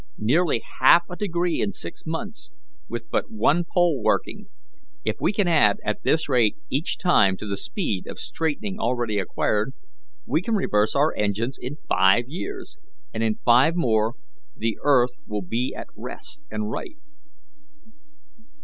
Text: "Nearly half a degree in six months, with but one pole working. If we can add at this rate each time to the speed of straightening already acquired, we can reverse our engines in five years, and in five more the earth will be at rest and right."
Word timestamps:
"Nearly 0.17 0.63
half 0.79 1.03
a 1.11 1.15
degree 1.15 1.61
in 1.61 1.73
six 1.73 2.07
months, 2.07 2.51
with 2.89 3.11
but 3.11 3.29
one 3.29 3.65
pole 3.71 4.01
working. 4.01 4.47
If 5.05 5.17
we 5.19 5.31
can 5.31 5.47
add 5.47 5.77
at 5.85 6.01
this 6.01 6.27
rate 6.27 6.57
each 6.71 6.97
time 6.97 7.37
to 7.37 7.45
the 7.45 7.55
speed 7.55 8.07
of 8.07 8.17
straightening 8.17 8.79
already 8.79 9.19
acquired, 9.19 9.75
we 10.25 10.41
can 10.41 10.55
reverse 10.55 10.95
our 10.95 11.13
engines 11.15 11.59
in 11.61 11.77
five 11.87 12.27
years, 12.27 12.79
and 13.13 13.21
in 13.21 13.35
five 13.45 13.75
more 13.75 14.15
the 14.55 14.79
earth 14.81 15.11
will 15.27 15.43
be 15.43 15.71
at 15.77 15.85
rest 15.95 16.41
and 16.49 16.71
right." 16.71 16.97